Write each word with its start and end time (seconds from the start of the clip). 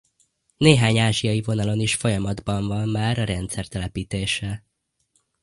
Néhány 0.57 0.99
ázsiai 0.99 1.41
vonalon 1.41 1.79
is 1.79 1.95
folyamatban 1.95 2.67
van 2.67 2.89
már 2.89 3.19
a 3.19 3.23
rendszer 3.23 3.67
telepítése. 3.67 4.63